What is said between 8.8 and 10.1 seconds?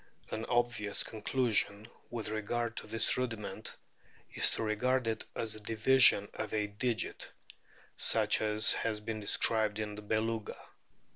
been described in o' the